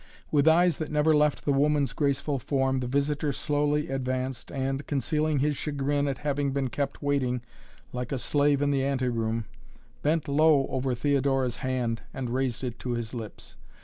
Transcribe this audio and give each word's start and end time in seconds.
With 0.31 0.47
eyes 0.47 0.79
that 0.79 0.89
never 0.89 1.13
left 1.13 1.45
the 1.45 1.53
woman's 1.53 1.93
graceful 1.93 2.39
form 2.39 2.79
the 2.79 2.87
visitor 2.87 3.31
slowly 3.31 3.87
advanced 3.89 4.51
and, 4.51 4.87
concealing 4.87 5.37
his 5.37 5.55
chagrin 5.55 6.07
at 6.07 6.17
having 6.25 6.51
been 6.53 6.69
kept 6.69 7.03
waiting 7.03 7.41
like 7.93 8.11
a 8.11 8.17
slave 8.17 8.63
in 8.63 8.71
the 8.71 8.83
anteroom, 8.83 9.45
bent 10.01 10.27
low 10.27 10.65
over 10.71 10.95
Theodora's 10.95 11.57
hand 11.57 12.01
and 12.15 12.31
raised 12.31 12.63
it 12.63 12.79
to 12.79 12.93
his 12.93 13.13
lips. 13.13 13.57